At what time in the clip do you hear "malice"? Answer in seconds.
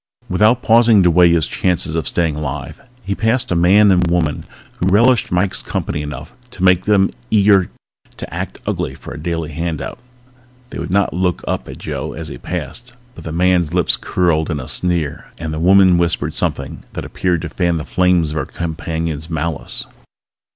19.29-19.85